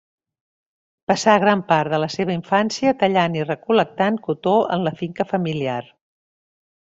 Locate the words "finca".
5.03-5.29